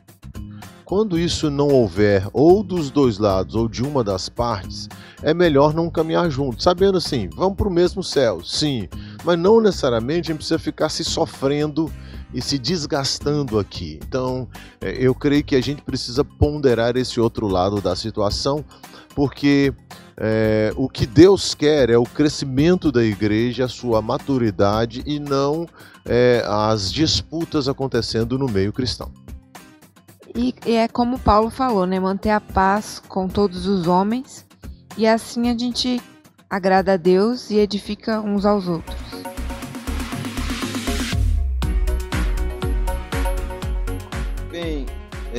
[0.85, 4.87] Quando isso não houver, ou dos dois lados, ou de uma das partes,
[5.21, 8.87] é melhor não caminhar junto, sabendo assim, vamos para o mesmo céu, sim,
[9.25, 11.91] mas não necessariamente a gente precisa ficar se sofrendo
[12.33, 13.99] e se desgastando aqui.
[14.07, 14.47] Então,
[14.81, 18.63] é, eu creio que a gente precisa ponderar esse outro lado da situação,
[19.15, 19.73] porque
[20.17, 25.67] é, o que Deus quer é o crescimento da igreja, a sua maturidade e não
[26.05, 29.11] é, as disputas acontecendo no meio cristão.
[30.35, 31.99] E, e é como Paulo falou, né?
[31.99, 34.45] Manter a paz com todos os homens
[34.97, 36.01] e assim a gente
[36.49, 38.95] agrada a Deus e edifica uns aos outros.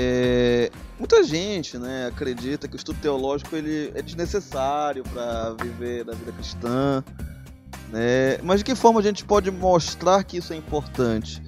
[0.01, 6.15] É, muita gente né, acredita que o estudo teológico ele é desnecessário para viver a
[6.15, 7.03] vida cristã.
[7.91, 8.39] Né?
[8.45, 11.43] Mas de que forma a gente pode mostrar que isso é importante?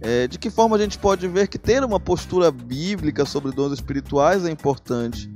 [0.00, 3.74] É, de que forma a gente pode ver que ter uma postura bíblica sobre dons
[3.74, 5.30] espirituais é importante?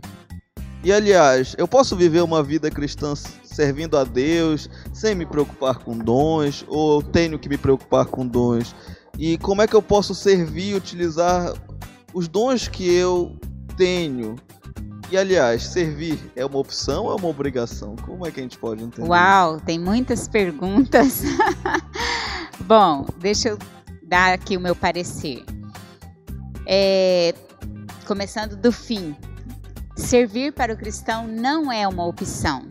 [0.82, 5.98] E aliás, eu posso viver uma vida cristã servindo a Deus sem me preocupar com
[5.98, 8.74] dons, ou tenho que me preocupar com dons?
[9.18, 11.52] E como é que eu posso servir e utilizar
[12.14, 13.36] os dons que eu
[13.76, 14.36] tenho.
[15.10, 17.94] E aliás, servir é uma opção ou é uma obrigação?
[17.96, 19.06] Como é que a gente pode entender?
[19.06, 21.22] Uau, tem muitas perguntas.
[22.60, 23.58] Bom, deixa eu
[24.02, 25.44] dar aqui o meu parecer.
[26.66, 27.34] É,
[28.06, 29.14] começando do fim.
[29.96, 32.66] servir para o cristão não é uma opção.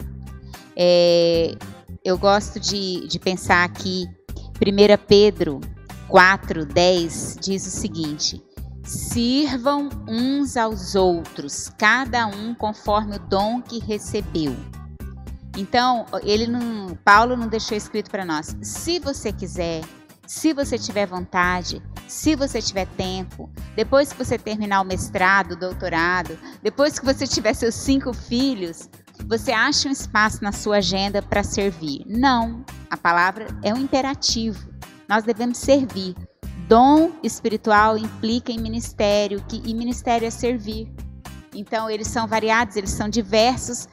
[0.75, 1.55] É,
[2.03, 4.07] eu gosto de, de pensar aqui,
[4.55, 5.61] 1 Pedro
[6.07, 8.41] 4, 10 diz o seguinte:
[8.83, 14.55] Sirvam uns aos outros, cada um conforme o dom que recebeu.
[15.57, 19.81] Então, ele não, Paulo não deixou escrito para nós: se você quiser,
[20.27, 25.59] se você tiver vontade, se você tiver tempo, depois que você terminar o mestrado, o
[25.59, 28.89] doutorado, depois que você tiver seus cinco filhos,
[29.27, 32.03] você acha um espaço na sua agenda para servir.
[32.07, 34.69] Não, a palavra é um imperativo.
[35.07, 36.15] Nós devemos servir.
[36.67, 40.91] Dom espiritual implica em ministério, que, e ministério é servir.
[41.53, 43.87] Então, eles são variados, eles são diversos.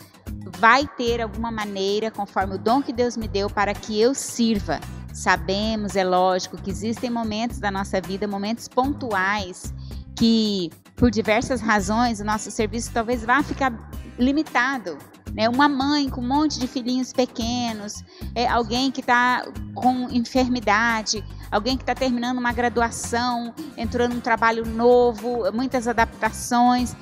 [0.59, 4.81] Vai ter alguma maneira, conforme o dom que Deus me deu, para que eu sirva.
[5.13, 9.75] Sabemos, é lógico, que existem momentos da nossa vida, momentos pontuais,
[10.17, 13.73] que por diversas razões o nosso serviço talvez vá ficar
[14.19, 14.97] limitado.
[15.35, 15.49] Né?
[15.49, 21.77] Uma mãe com um monte de filhinhos pequenos, é, alguém que está com enfermidade, alguém
[21.77, 26.95] que está terminando uma graduação, entrando num trabalho novo, muitas adaptações.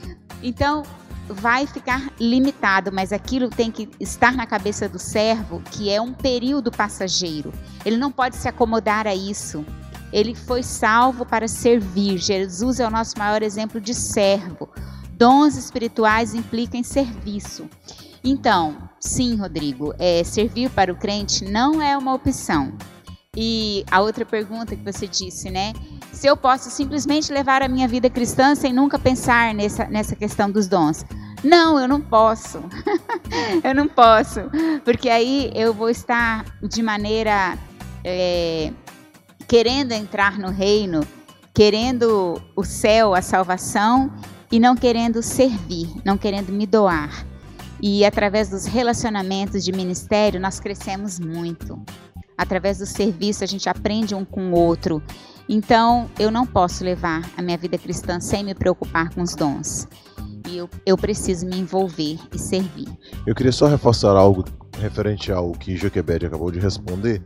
[0.42, 0.82] Então,
[1.28, 6.12] vai ficar limitado, mas aquilo tem que estar na cabeça do servo, que é um
[6.12, 7.52] período passageiro.
[7.84, 9.64] Ele não pode se acomodar a isso.
[10.12, 12.18] Ele foi salvo para servir.
[12.18, 14.68] Jesus é o nosso maior exemplo de servo.
[15.12, 17.68] Dons espirituais implicam em serviço.
[18.30, 22.74] Então, sim, Rodrigo, é, servir para o crente não é uma opção.
[23.34, 25.72] E a outra pergunta que você disse, né?
[26.12, 30.50] Se eu posso simplesmente levar a minha vida cristã sem nunca pensar nessa, nessa questão
[30.50, 31.06] dos dons.
[31.42, 32.60] Não, eu não posso.
[33.64, 34.40] eu não posso.
[34.84, 37.56] Porque aí eu vou estar de maneira.
[38.04, 38.70] É,
[39.46, 41.00] querendo entrar no reino,
[41.54, 44.12] querendo o céu, a salvação,
[44.52, 47.26] e não querendo servir, não querendo me doar.
[47.80, 51.80] E através dos relacionamentos de ministério, nós crescemos muito.
[52.36, 55.02] Através do serviço, a gente aprende um com o outro.
[55.48, 59.88] Então, eu não posso levar a minha vida cristã sem me preocupar com os dons.
[60.48, 62.88] E eu, eu preciso me envolver e servir.
[63.26, 64.44] Eu queria só reforçar algo
[64.78, 67.22] referente ao que Joquebed acabou de responder,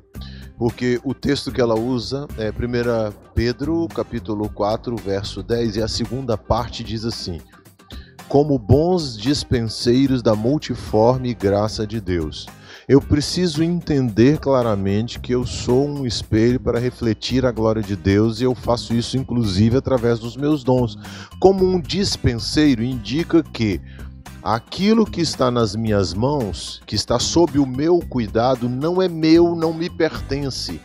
[0.57, 5.89] porque o texto que ela usa é 1 Pedro, capítulo 4, verso 10, e a
[5.89, 7.41] segunda parte diz assim:
[8.33, 12.47] como bons dispenseiros da multiforme graça de Deus.
[12.89, 18.41] Eu preciso entender claramente que eu sou um espelho para refletir a glória de Deus
[18.41, 20.97] e eu faço isso inclusive através dos meus dons.
[21.39, 23.79] Como um dispenseiro indica que
[24.43, 29.55] aquilo que está nas minhas mãos, que está sob o meu cuidado, não é meu,
[29.55, 30.81] não me pertence.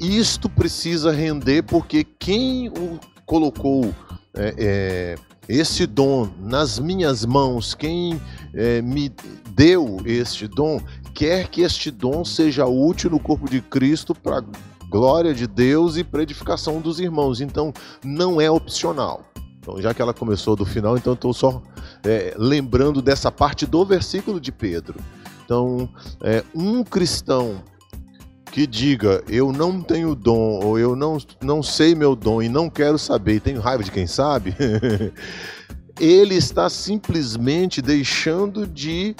[0.00, 3.94] Isto precisa render porque quem o colocou
[4.34, 8.20] é, é, esse dom nas minhas mãos, quem
[8.54, 9.12] é, me
[9.50, 10.80] deu este dom,
[11.12, 14.44] quer que este dom seja útil no corpo de Cristo para
[14.88, 17.40] glória de Deus e para edificação dos irmãos.
[17.40, 17.72] Então,
[18.04, 19.24] não é opcional.
[19.58, 21.60] Então, já que ela começou do final, então estou só
[22.04, 25.00] é, lembrando dessa parte do versículo de Pedro.
[25.44, 25.88] Então,
[26.22, 27.60] é, um cristão
[28.50, 32.68] que diga eu não tenho dom ou eu não, não sei meu dom e não
[32.68, 34.54] quero saber e tenho raiva de quem sabe,
[36.00, 39.14] ele está simplesmente deixando de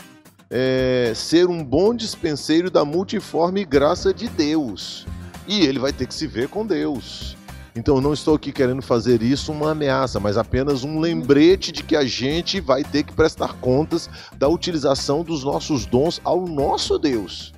[0.50, 5.06] é, ser um bom dispenseiro da multiforme graça de Deus.
[5.46, 7.36] E ele vai ter que se ver com Deus.
[7.74, 11.94] Então não estou aqui querendo fazer isso uma ameaça, mas apenas um lembrete de que
[11.94, 17.52] a gente vai ter que prestar contas da utilização dos nossos dons ao nosso Deus.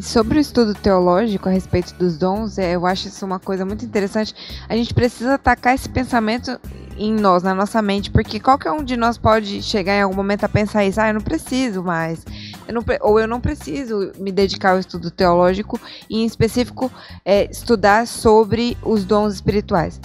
[0.00, 3.84] Sobre o estudo teológico a respeito dos dons, é, eu acho isso uma coisa muito
[3.84, 4.32] interessante.
[4.68, 6.58] A gente precisa atacar esse pensamento
[6.96, 10.44] em nós, na nossa mente, porque qualquer um de nós pode chegar em algum momento
[10.44, 12.24] a pensar isso, ah, eu não preciso mais,
[12.66, 16.90] eu não, ou eu não preciso me dedicar ao estudo teológico e, em específico,
[17.24, 20.00] é, estudar sobre os dons espirituais.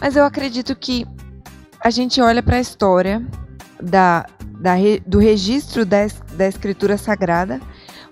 [0.00, 1.06] Mas eu acredito que
[1.80, 3.24] a gente olha para a história
[3.82, 4.26] da,
[4.60, 4.74] da,
[5.06, 7.60] do registro da, da Escritura Sagrada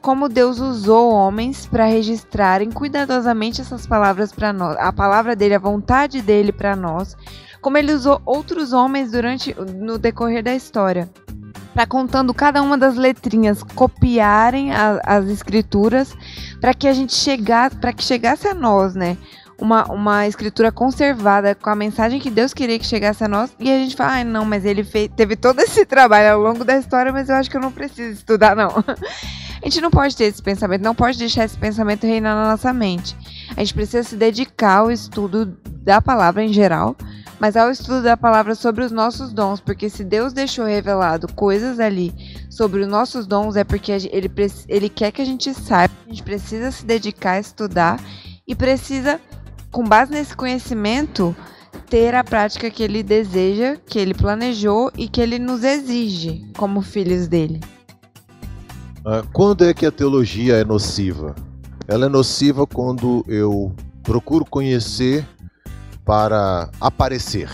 [0.05, 5.59] como Deus usou homens para registrarem cuidadosamente essas palavras para nós, a palavra dele, a
[5.59, 7.17] vontade dele para nós,
[7.63, 11.09] como ele usou outros homens durante no decorrer da história,
[11.73, 16.15] para contando cada uma das letrinhas, copiarem a, as escrituras
[16.61, 19.17] para que a gente chegasse, para que chegasse a nós, né?
[19.59, 23.73] Uma, uma escritura conservada com a mensagem que Deus queria que chegasse a nós e
[23.73, 26.77] a gente fala, ah, não, mas ele fez, teve todo esse trabalho ao longo da
[26.77, 28.69] história, mas eu acho que eu não preciso estudar, não.
[29.65, 32.71] A gente não pode ter esse pensamento, não pode deixar esse pensamento reinar na nossa
[32.71, 33.17] mente.
[33.57, 36.95] A gente precisa se dedicar ao estudo da palavra em geral,
[37.41, 41.81] mas ao estudo da palavra sobre os nossos dons, porque se Deus deixou revelado coisas
[41.81, 42.13] ali
[42.51, 44.31] sobre os nossos dons, é porque ele,
[44.69, 47.99] ele quer que a gente saiba, a gente precisa se dedicar a estudar
[48.47, 49.19] e precisa,
[49.71, 51.35] com base nesse conhecimento,
[51.89, 56.83] ter a prática que ele deseja, que ele planejou e que ele nos exige como
[56.83, 57.63] filhos dele.
[59.07, 61.35] Ah, quando é que a teologia é nociva?
[61.87, 63.71] Ela é nociva quando eu
[64.03, 65.29] procuro conhecer
[66.07, 67.51] para aparecer.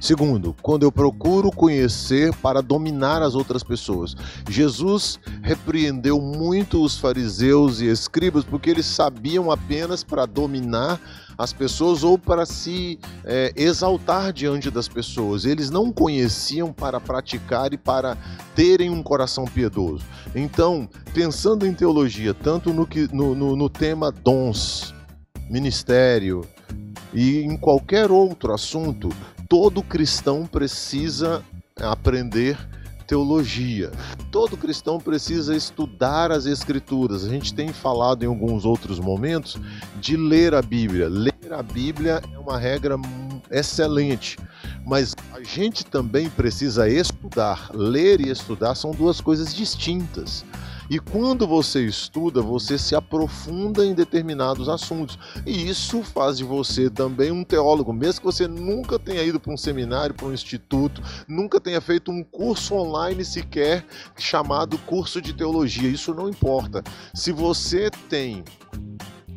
[0.00, 4.16] Segundo, quando eu procuro conhecer para dominar as outras pessoas.
[4.48, 10.98] Jesus repreendeu muito os fariseus e escribas porque eles sabiam apenas para dominar
[11.38, 15.44] as pessoas ou para se é, exaltar diante das pessoas.
[15.44, 18.18] Eles não conheciam para praticar e para
[18.56, 20.04] terem um coração piedoso.
[20.34, 24.92] Então, pensando em teologia, tanto no, que, no, no, no tema dons,
[25.48, 26.44] ministério
[27.14, 29.08] e em qualquer outro assunto,
[29.48, 31.42] todo cristão precisa
[31.80, 32.58] aprender
[33.08, 33.90] teologia.
[34.30, 37.24] Todo cristão precisa estudar as Escrituras.
[37.24, 39.56] A gente tem falado em alguns outros momentos
[39.98, 41.08] de ler a Bíblia.
[41.08, 42.96] Ler a Bíblia é uma regra
[43.50, 44.36] excelente,
[44.86, 47.70] mas a gente também precisa estudar.
[47.72, 50.44] Ler e estudar são duas coisas distintas.
[50.90, 55.18] E quando você estuda, você se aprofunda em determinados assuntos.
[55.46, 59.52] E isso faz de você também um teólogo, mesmo que você nunca tenha ido para
[59.52, 63.84] um seminário, para um instituto, nunca tenha feito um curso online sequer
[64.16, 65.88] chamado curso de teologia.
[65.88, 66.82] Isso não importa.
[67.12, 68.42] Se você tem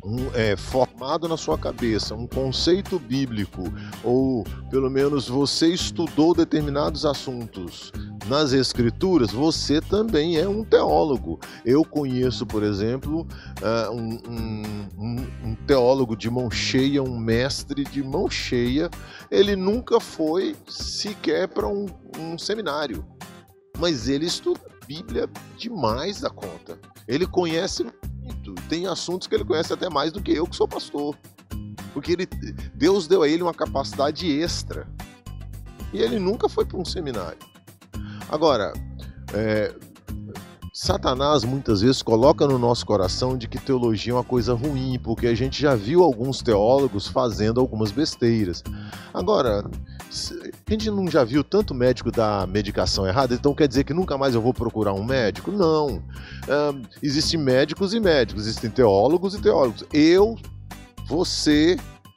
[0.04, 3.62] um, é, formado na sua cabeça um conceito bíblico,
[4.02, 7.92] ou pelo menos você estudou determinados assuntos
[8.26, 11.38] nas escrituras, você também é um teólogo.
[11.64, 13.26] Eu conheço, por exemplo,
[13.60, 14.18] uh, um,
[14.98, 18.90] um, um, teólogo de mão cheia, um mestre de mão cheia.
[19.30, 21.86] Ele nunca foi sequer para um,
[22.18, 23.04] um seminário,
[23.78, 26.78] mas ele estuda Bíblia demais da conta.
[27.06, 27.84] Ele conhece
[28.20, 28.51] muito.
[28.72, 31.14] Tem assuntos que ele conhece até mais do que eu, que sou pastor.
[31.92, 32.26] Porque ele,
[32.74, 34.88] Deus deu a ele uma capacidade extra.
[35.92, 37.36] E ele nunca foi para um seminário.
[38.30, 38.72] Agora,
[39.34, 39.74] é,
[40.72, 45.26] Satanás muitas vezes coloca no nosso coração de que teologia é uma coisa ruim, porque
[45.26, 48.64] a gente já viu alguns teólogos fazendo algumas besteiras.
[49.12, 49.70] Agora,
[50.72, 54.16] a gente não já viu tanto médico dar medicação errada, então quer dizer que nunca
[54.16, 55.52] mais eu vou procurar um médico?
[55.52, 55.96] Não.
[55.96, 59.84] Um, existem médicos e médicos, existem teólogos e teólogos.
[59.92, 60.38] Eu,
[61.06, 61.76] você,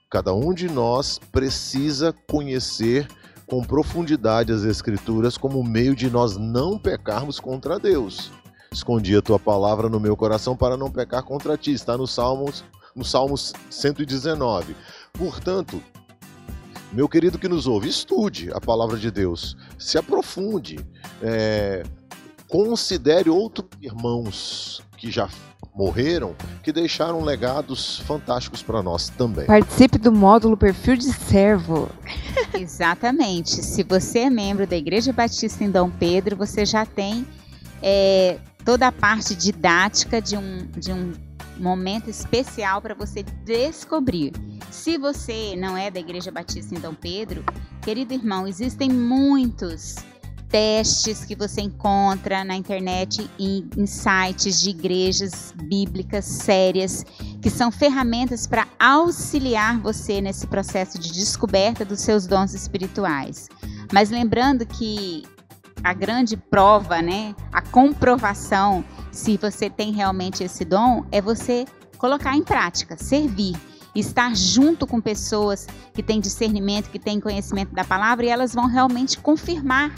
[0.10, 3.08] cada um de nós precisa conhecer
[3.46, 8.32] com profundidade as Escrituras como meio de nós não pecarmos contra Deus.
[8.72, 11.72] Escondi a tua palavra no meu coração para não pecar contra ti.
[11.72, 12.63] Está no Salmos,
[12.96, 14.76] no Salmos 119.
[15.13, 15.82] Portanto,
[16.95, 20.79] meu querido que nos ouve, estude a palavra de Deus, se aprofunde,
[21.21, 21.84] é,
[22.47, 25.27] considere outros irmãos que já
[25.75, 29.45] morreram, que deixaram legados fantásticos para nós também.
[29.45, 31.89] Participe do módulo Perfil de Servo.
[32.55, 33.62] Exatamente.
[33.62, 37.27] Se você é membro da Igreja Batista em Dom Pedro, você já tem
[37.84, 41.12] é, toda a parte didática de um, de um
[41.58, 44.31] momento especial para você descobrir.
[44.71, 47.43] Se você não é da Igreja Batista em Dom Pedro,
[47.82, 49.95] querido irmão, existem muitos
[50.49, 57.06] testes que você encontra na internet e em sites de igrejas bíblicas sérias,
[57.41, 63.49] que são ferramentas para auxiliar você nesse processo de descoberta dos seus dons espirituais.
[63.91, 65.23] Mas lembrando que
[65.84, 71.65] a grande prova, né, a comprovação se você tem realmente esse dom é você
[71.97, 73.56] colocar em prática, servir,
[73.95, 78.67] estar junto com pessoas que têm discernimento, que têm conhecimento da palavra e elas vão
[78.67, 79.93] realmente confirmar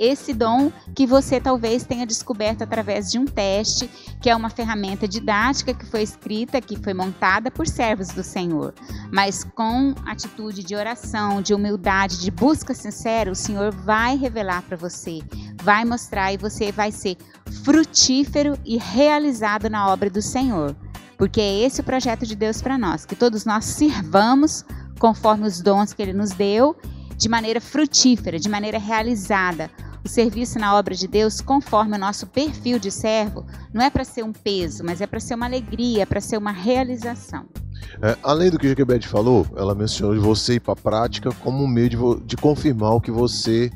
[0.00, 3.86] esse dom que você talvez tenha descoberto através de um teste,
[4.18, 8.72] que é uma ferramenta didática que foi escrita, que foi montada por servos do Senhor.
[9.12, 14.76] Mas com atitude de oração, de humildade, de busca sincera, o Senhor vai revelar para
[14.76, 15.20] você,
[15.62, 17.18] vai mostrar e você vai ser
[17.62, 20.74] frutífero e realizado na obra do Senhor.
[21.20, 24.64] Porque é esse o projeto de Deus para nós, que todos nós sirvamos
[24.98, 26.74] conforme os dons que ele nos deu,
[27.14, 29.70] de maneira frutífera, de maneira realizada,
[30.02, 34.02] o serviço na obra de Deus, conforme o nosso perfil de servo, não é para
[34.02, 37.44] ser um peso, mas é para ser uma alegria, para ser uma realização.
[38.00, 41.30] É, além do que a Jaquebete falou, ela mencionou de você ir para a prática
[41.40, 43.70] como um meio de, de confirmar o que você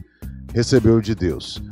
[0.54, 1.62] recebeu de Deus.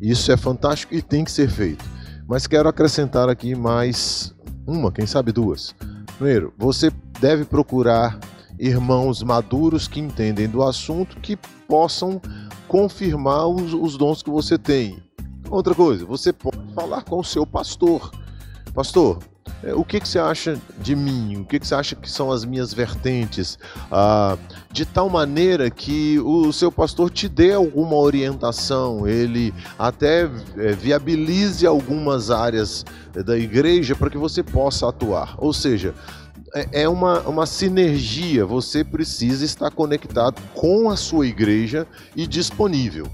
[0.00, 1.84] Isso é fantástico e tem que ser feito.
[2.28, 4.35] Mas quero acrescentar aqui mais
[4.66, 5.74] uma, quem sabe duas.
[6.16, 6.90] Primeiro, você
[7.20, 8.18] deve procurar
[8.58, 11.36] irmãos maduros que entendem do assunto que
[11.68, 12.20] possam
[12.66, 15.02] confirmar os, os dons que você tem.
[15.48, 18.10] Outra coisa, você pode falar com o seu pastor.
[18.74, 19.18] Pastor,
[19.74, 21.38] o que, que você acha de mim?
[21.40, 23.58] O que, que você acha que são as minhas vertentes?
[23.90, 24.36] Ah,
[24.70, 31.66] de tal maneira que o seu pastor te dê alguma orientação, ele até é, viabilize
[31.66, 32.84] algumas áreas
[33.24, 35.34] da igreja para que você possa atuar.
[35.38, 35.94] Ou seja,
[36.54, 43.06] é, é uma, uma sinergia, você precisa estar conectado com a sua igreja e disponível.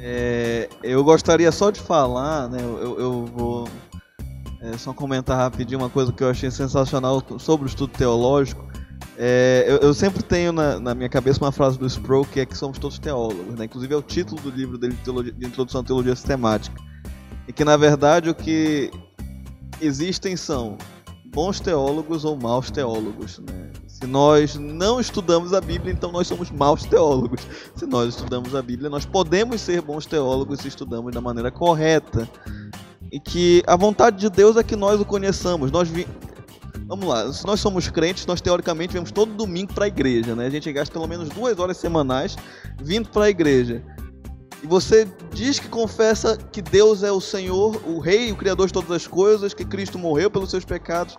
[0.00, 2.58] É, eu gostaria só de falar, né?
[2.62, 3.68] Eu, eu vou
[4.60, 8.66] é, só comentar rapidinho uma coisa que eu achei sensacional sobre o estudo teológico.
[9.16, 12.46] É, eu, eu, sempre tenho na, na, minha cabeça uma frase do Sproul que é
[12.46, 13.64] que somos todos teólogos, né?
[13.64, 14.96] Inclusive é o título do livro dele
[15.32, 16.80] de, Introdução à Teologia Sistemática.
[17.46, 18.90] E que na verdade o que
[19.80, 20.78] existem são
[21.26, 23.70] bons teólogos ou maus teólogos, né?
[23.86, 27.40] Se nós não estudamos a Bíblia, então nós somos maus teólogos.
[27.74, 32.28] Se nós estudamos a Bíblia, nós podemos ser bons teólogos se estudamos da maneira correta
[33.10, 35.70] e que a vontade de Deus é que nós o conheçamos.
[35.70, 36.06] Nós vi...
[36.86, 40.46] Vamos lá, se nós somos crentes, nós teoricamente vemos todo domingo para a igreja, né?
[40.46, 42.36] A gente gasta pelo menos duas horas semanais
[42.80, 43.82] vindo para a igreja.
[44.62, 48.72] E você diz que confessa que Deus é o Senhor, o Rei, o Criador de
[48.72, 51.16] todas as coisas, que Cristo morreu pelos seus pecados.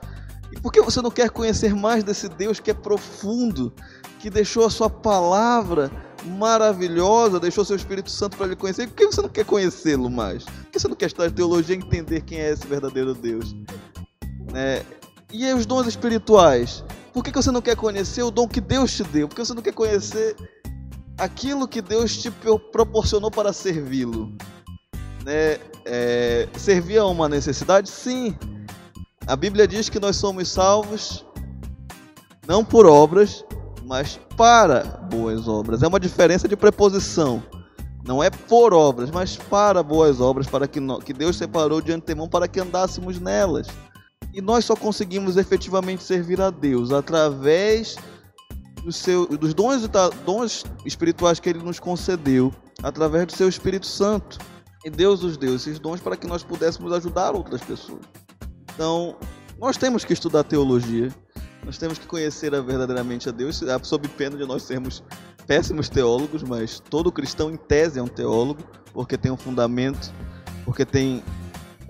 [0.51, 3.73] E por que você não quer conhecer mais desse Deus que é profundo,
[4.19, 5.91] que deixou a sua palavra
[6.25, 8.87] maravilhosa, deixou seu Espírito Santo para lhe conhecer.
[8.87, 10.43] Por que você não quer conhecê-lo mais?
[10.43, 13.55] Por que você não quer estudar teologia e entender quem é esse verdadeiro Deus?
[14.53, 14.83] É,
[15.31, 16.83] e os dons espirituais?
[17.13, 19.27] Por que você não quer conhecer o dom que Deus te deu?
[19.27, 20.35] Por que você não quer conhecer
[21.17, 22.31] aquilo que Deus te
[22.71, 24.31] proporcionou para servi-lo?
[25.23, 25.57] Né?
[25.85, 27.89] É, servir a uma necessidade?
[27.89, 28.37] Sim.
[29.30, 31.23] A Bíblia diz que nós somos salvos
[32.47, 33.45] não por obras,
[33.86, 35.84] mas para boas obras.
[35.84, 37.43] É uma diferença de preposição.
[38.03, 42.27] Não é por obras, mas para boas obras, para que, que Deus separou de antemão
[42.27, 43.67] para que andássemos nelas.
[44.34, 47.97] E nós só conseguimos efetivamente servir a Deus através
[48.84, 49.88] do seu, dos dons,
[50.25, 52.51] dons espirituais que Ele nos concedeu,
[52.82, 54.39] através do seu Espírito Santo.
[54.84, 58.01] E Deus nos deu esses dons para que nós pudéssemos ajudar outras pessoas.
[58.80, 59.17] Então,
[59.59, 61.13] nós temos que estudar teologia,
[61.65, 65.03] nós temos que conhecer verdadeiramente a Deus, sob pena de nós sermos
[65.45, 68.63] péssimos teólogos, mas todo cristão em tese é um teólogo,
[68.93, 70.13] porque tem um fundamento,
[70.63, 71.21] porque tem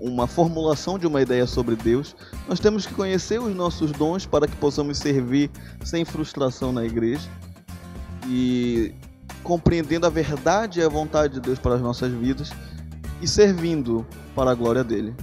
[0.00, 2.16] uma formulação de uma ideia sobre Deus.
[2.48, 5.48] Nós temos que conhecer os nossos dons para que possamos servir
[5.84, 7.30] sem frustração na igreja
[8.26, 8.92] e
[9.44, 12.50] compreendendo a verdade e a vontade de Deus para as nossas vidas
[13.22, 15.14] e servindo para a glória dele.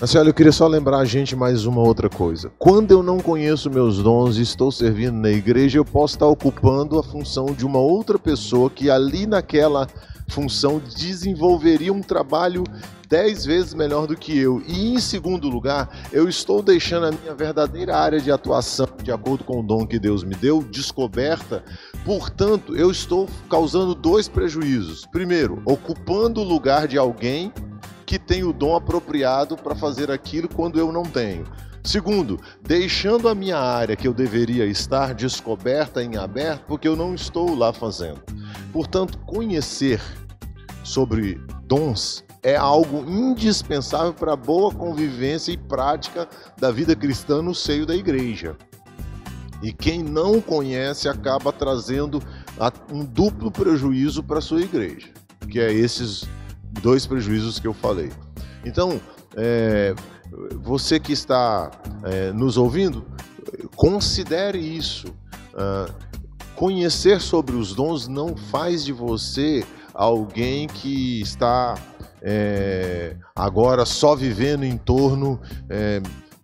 [0.00, 2.52] Mas olha, eu queria só lembrar a gente mais uma outra coisa.
[2.56, 7.00] Quando eu não conheço meus dons e estou servindo na igreja, eu posso estar ocupando
[7.00, 9.88] a função de uma outra pessoa que ali naquela
[10.28, 12.62] função desenvolveria um trabalho
[13.08, 14.62] dez vezes melhor do que eu.
[14.68, 19.42] E em segundo lugar, eu estou deixando a minha verdadeira área de atuação, de acordo
[19.42, 21.64] com o dom que Deus me deu, descoberta.
[22.04, 25.04] Portanto, eu estou causando dois prejuízos.
[25.06, 27.52] Primeiro, ocupando o lugar de alguém
[28.08, 31.44] que tem o dom apropriado para fazer aquilo quando eu não tenho.
[31.84, 37.14] Segundo, deixando a minha área que eu deveria estar descoberta em aberto porque eu não
[37.14, 38.22] estou lá fazendo.
[38.72, 40.00] Portanto, conhecer
[40.82, 46.26] sobre dons é algo indispensável para a boa convivência e prática
[46.58, 48.56] da vida cristã no seio da igreja.
[49.62, 52.22] E quem não conhece acaba trazendo
[52.90, 55.08] um duplo prejuízo para a sua igreja,
[55.50, 56.26] que é esses
[56.82, 58.10] dois prejuízos que eu falei.
[58.64, 59.00] Então,
[59.36, 59.94] é,
[60.60, 61.70] você que está
[62.04, 63.06] é, nos ouvindo,
[63.76, 65.08] considere isso.
[65.54, 65.92] Uh,
[66.54, 69.64] conhecer sobre os dons não faz de você
[69.94, 71.74] alguém que está
[72.20, 76.00] é, agora só vivendo em torno é,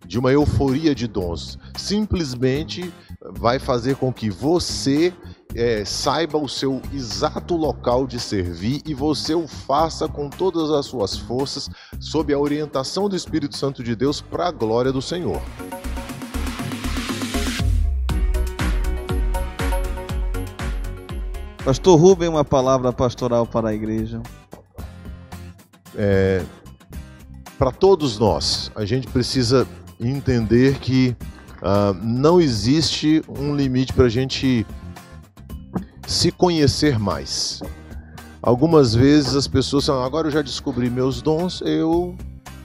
[0.07, 1.59] de uma euforia de dons.
[1.77, 2.93] Simplesmente
[3.37, 5.13] vai fazer com que você
[5.55, 10.87] é, saiba o seu exato local de servir e você o faça com todas as
[10.87, 15.41] suas forças, sob a orientação do Espírito Santo de Deus, para a glória do Senhor.
[21.65, 24.21] Pastor Rubem, uma palavra pastoral para a igreja.
[25.97, 26.45] É,
[27.57, 29.67] para todos nós, a gente precisa
[29.99, 31.17] entender que
[31.63, 34.67] uh, não existe um limite para a gente
[36.07, 37.63] se conhecer mais.
[38.43, 42.15] Algumas vezes as pessoas falam, agora eu já descobri meus dons, eu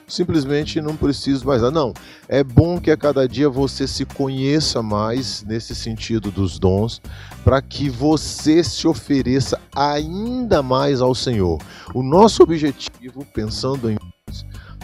[0.09, 1.73] simplesmente não preciso mais nada.
[1.73, 1.93] Não,
[2.27, 7.01] é bom que a cada dia você se conheça mais nesse sentido dos dons,
[7.43, 11.59] para que você se ofereça ainda mais ao Senhor.
[11.93, 13.97] O nosso objetivo, pensando em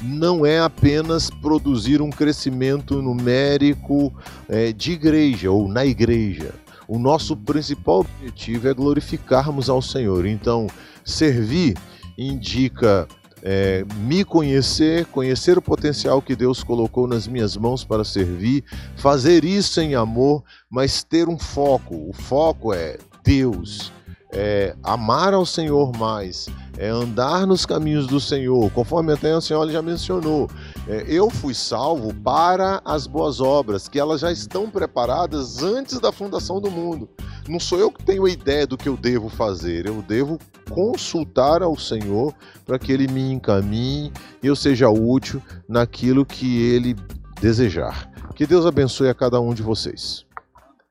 [0.01, 4.13] não é apenas produzir um crescimento numérico
[4.47, 6.53] é, de igreja ou na igreja.
[6.87, 10.25] O nosso principal objetivo é glorificarmos ao Senhor.
[10.25, 10.67] Então,
[11.03, 11.75] servir
[12.17, 13.07] indica
[13.41, 18.63] é, me conhecer, conhecer o potencial que Deus colocou nas minhas mãos para servir,
[18.95, 22.09] fazer isso em amor, mas ter um foco.
[22.09, 23.91] O foco é Deus,
[24.35, 29.71] é amar ao Senhor mais, é andar nos caminhos do Senhor, conforme até a senhora
[29.71, 30.49] já mencionou.
[30.87, 36.11] É, eu fui salvo para as boas obras, que elas já estão preparadas antes da
[36.11, 37.09] fundação do mundo.
[37.47, 40.37] Não sou eu que tenho a ideia do que eu devo fazer, eu devo
[40.69, 42.33] consultar ao Senhor
[42.65, 44.11] para que Ele me encaminhe
[44.43, 46.93] e eu seja útil naquilo que Ele
[47.39, 48.11] desejar.
[48.35, 50.25] Que Deus abençoe a cada um de vocês.